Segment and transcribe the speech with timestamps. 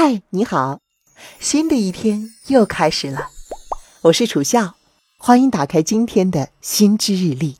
[0.00, 0.78] 嗨，你好，
[1.40, 3.30] 新的一天又开始了。
[4.02, 4.76] 我是楚笑，
[5.18, 7.56] 欢迎打开今天的新知日历。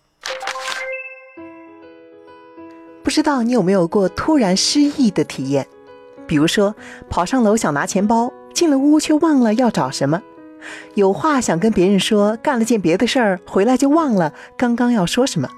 [3.03, 5.67] 不知道你有没有过突然失忆的体验？
[6.29, 6.77] 比如说，
[7.11, 10.21] 跑上楼想拿钱包，进了屋却忘了要找什么；
[10.95, 15.51] 有话想跟别人说，干了件别的事儿，回来就忘了刚刚要说什么。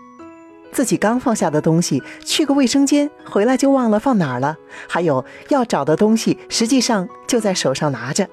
[0.72, 4.56] 自己刚放下的东西，去个卫生间，回来就忘了放哪儿了。
[4.88, 8.28] 还有要找的东西，实际上就在手上拿着。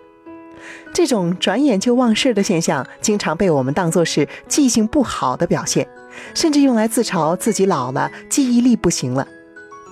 [0.93, 5.87] 这种转眼就忘事的现象，经常被我们当作是记性不好的表现，
[6.33, 9.27] 甚至用来自嘲自己老了，记忆力不行了。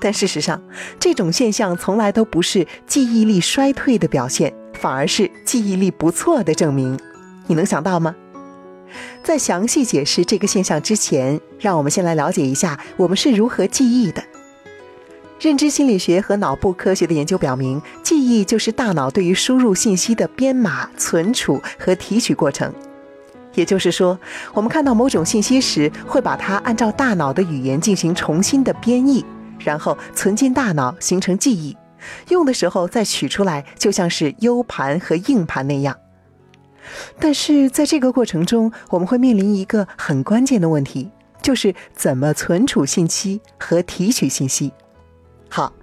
[0.02, 0.62] 但事实上，
[1.00, 7.00] 这种现象从来都不是记忆力衰退的表现，反而是记忆力不错的证明。
[7.48, 8.16] 你能想到吗？
[9.24, 14.24] 在详细解释这个现象之前，让我们先来了解一下我们是如何记忆的。
[15.40, 22.74] 认知心理学和脑部科学的研究表明，记忆就是大脑对于输入信息的编码、存储和提取过程。
[23.54, 24.18] 也就是说，
[24.54, 29.24] 我们看到某种信息时，会把它按照大脑的语言进行重新的编译，
[29.60, 31.76] 然后存进大脑形成记忆，
[32.30, 35.96] 用的时候再取出来，就像是 U 盘和硬盘那样。
[37.20, 41.10] 但是在这个过程中，我们会面临一个很关键的问题，
[41.42, 44.72] 就是怎么存储信息和提取信息。
[45.50, 45.74] 好，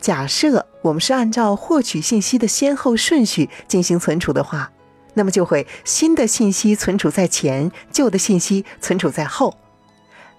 [0.00, 4.70] 假设我们是按照获取信息的先后顺序进行存储的话，
[5.14, 9.56] 那么就会新的信息存储在前，旧的信息存储在后。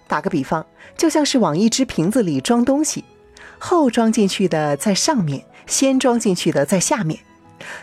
[0.07, 0.65] 打个比方，
[0.97, 3.03] 就像是往一只瓶子里装东西，
[3.57, 7.19] 后装进去的在上面，先装进去的在下面，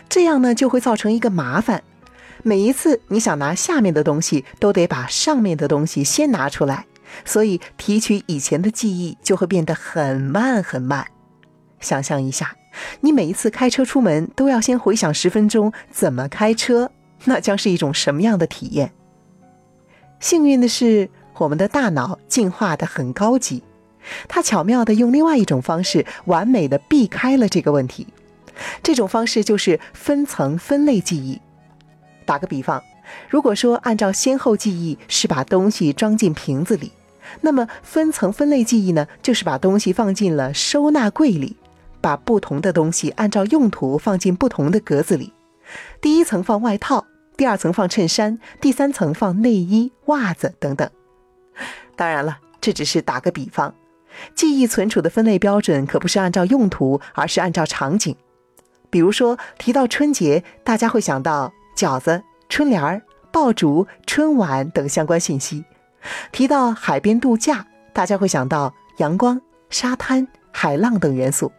[0.07, 1.83] 这样呢就会造成一个麻烦。
[2.43, 6.85] 每一次你想拿下面的东西，都得把上面的东西先拿出来，
[7.23, 11.07] 所以提取以前的记忆就会变得很慢很慢。
[11.79, 12.55] 想象一下，
[12.99, 16.91] 你每一次开车出门都要先回想十分钟怎么开车，
[17.23, 18.91] 那将是一种什么样的体验？
[20.19, 23.63] 幸运的是，我们的大脑进化的很高级，
[24.27, 28.07] 它巧妙的用另外一种方式，完美的避开了这个问题。
[28.81, 31.41] 这种方式就是分层分类记忆。
[32.23, 32.81] 打个比方，
[33.29, 36.91] 如果说按照先后记忆是把东西装进瓶子里，
[37.41, 41.55] 那么分层分类记忆呢，就是把东西放进了收纳柜里，
[42.01, 45.33] 把不同的东西按照用途放进不同的格子里。
[46.01, 47.05] 第一层放外套，
[47.37, 50.89] 第二层放衬衫，第三层放内衣、袜子等等。
[51.95, 53.73] 当然了，这只是打个比方，
[54.35, 58.15] 记忆存储的分类标准可不是按照用途，而是按照场景。
[58.89, 61.51] 比如说提到春节，大家会想到。
[61.75, 63.01] 饺子、春联儿、
[63.31, 65.63] 爆竹、春晚等相关信息。
[66.31, 71.51] 提到海边度假，大家会想到阳光、沙滩、海浪等元素。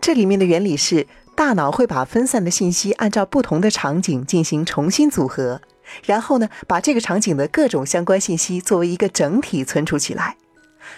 [0.00, 5.60] 这里面的原理是，大脑会把分散的信息按照不同的场景进行重新组合，
[6.04, 10.36] 然后呢，把这个场景的各种相关信息作为一个整体存储起来。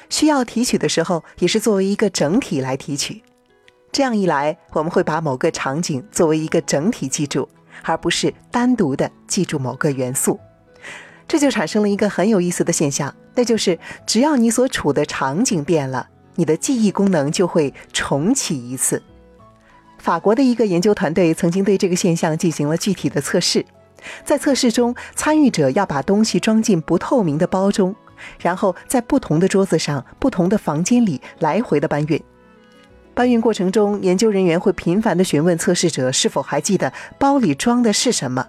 [0.09, 3.23] 需要提取的时候，也是作为一个整体来提取。
[3.91, 7.49] 这样一来，我们会把某个场景作为一个整体记住。
[7.83, 10.39] 而不是单独的记住某个元素，
[11.27, 19.03] 这就产生了一个很有意思的现象，那就是只要你所处的场景变了，你的记忆功能就会重启一次。
[19.99, 23.65] 法国的一个研究团队曾经对这个现象进行了具体的测试，
[24.25, 27.95] 在测试中，参与者要把东西装进不透明的包中，
[28.41, 32.23] 然后在不同的桌子上、不同的房间里来回的搬运。
[33.15, 38.47] 搬运过程中，研究人员会频繁地询问测试者是否还记得包里装的是什么。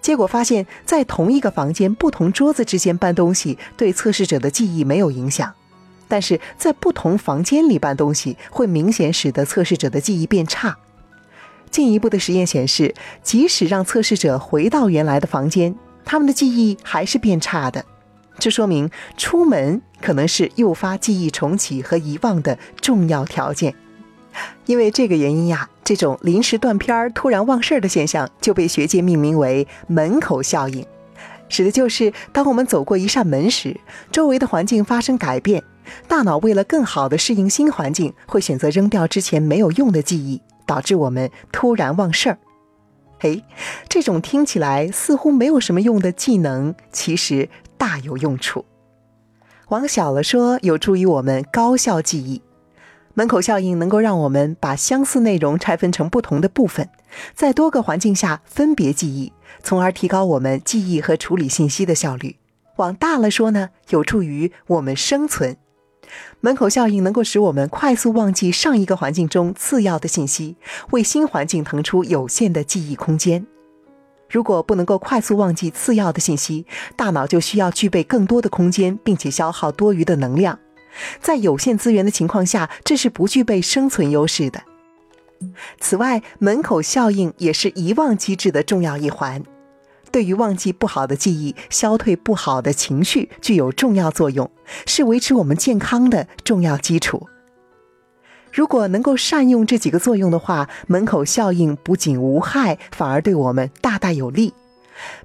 [0.00, 5.50] 结果发现，在同一个房间、不同桌子之间搬东西，对测试者的记忆没有影响；
[6.08, 10.76] 但是在不同房间里搬东西，会明显使得测试者的记忆变差。
[11.70, 15.74] 进一步的实验显示，即使让测试者回到原来的房间，
[16.04, 17.84] 他们的记忆还是变差的。
[18.38, 23.74] 这说明出门可能是诱发记忆重启和遗忘的重要条件。
[24.66, 30.86] 因为这个原因呀，这种临时断片儿、突然忘事儿的现象就被学界命名为“门口效应”，
[31.48, 33.76] 指的就是当我们走过一扇门时，
[34.12, 35.64] 周围的环境发生改变，
[36.06, 42.38] 大脑为了更好地适应新环境，会选择扔掉之前没有用的记忆，导致我们突然忘事儿。
[43.18, 43.42] 嘿，
[43.88, 47.48] 这种听起来似乎没有什么用的技能，其实。
[47.88, 48.66] 大有用处。
[49.68, 52.42] 往小了说，有助于我们高效记忆。
[53.14, 56.86] 门口效应能够让我们把相似内容拆分成不同的部分，
[57.34, 59.32] 在多个环境下分别记忆，
[59.62, 62.36] 从而提高我们记忆和处理信息的效率。
[62.76, 65.56] 往大了说呢，有助于我们生存。
[66.40, 70.56] 门口效应能够使我们快速忘记上一个环境中次要的信息，
[70.90, 73.46] 为新环境腾出有限的记忆空间。
[74.30, 76.66] 如果不能够快速忘记次要的信息，
[76.96, 80.58] 大脑就需要具备更多的空间，并且消耗多余的能量。
[81.20, 84.62] 在有限资源的情况下，这是不具备生存优势的。
[85.78, 89.42] 此外，门口效应也是遗忘机制的重要一环。
[90.10, 94.50] 对于忘记不好的记忆、消退不好的情绪，具有重要作用，
[94.86, 97.28] 是维持我们健康的重要基础。
[98.52, 104.52] 如果能够善用这几个作用的话，门口效应不仅无害，反而对我们大大有利。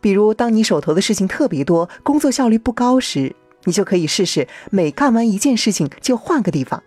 [0.02, 6.82] 比如，当你手头的事情特别多，工作效率不高时，你就可以试试每干完一件事情就换个地方；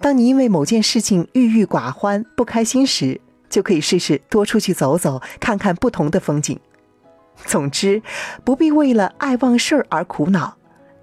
[0.00, 6.58] 当你因为某件事情郁郁寡欢、不开心时，就可以试试多出去走走，看看不同的风景。
[7.44, 8.02] 总之，
[8.44, 10.56] 不必为了爱忘事儿而苦恼。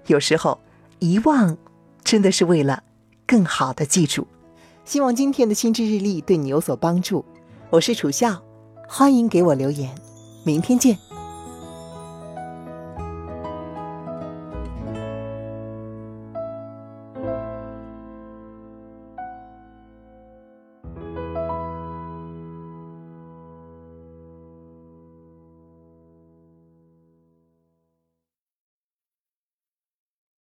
[0.06, 0.60] 有时候，
[0.98, 1.56] 遗忘
[2.04, 2.82] 真的是为了
[3.26, 4.26] 更好的记住。
[4.84, 7.24] 希望今天的心之日历对你有所帮助。
[7.70, 8.40] 我是楚笑，
[8.86, 9.94] 欢迎给我留言。
[10.44, 10.98] 明天见。